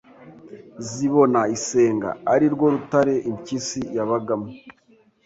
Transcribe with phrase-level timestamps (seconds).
[0.89, 4.47] Zibona isenga, ari rwo rutare impyisi yabagamo,